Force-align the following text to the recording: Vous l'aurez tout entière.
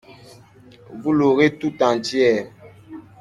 Vous 0.95 1.13
l'aurez 1.13 1.59
tout 1.59 1.83
entière. 1.83 2.47